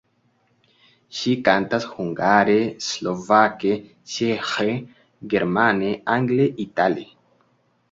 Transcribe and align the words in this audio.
Ŝi 1.17 1.33
kantas 1.49 1.85
hungare, 1.97 2.55
slovake, 2.87 3.75
ĉeĥe, 4.15 4.73
germane, 5.35 5.95
angle, 6.19 6.51
itale. 6.69 7.09